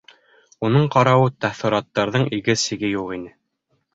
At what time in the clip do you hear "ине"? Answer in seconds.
3.21-3.33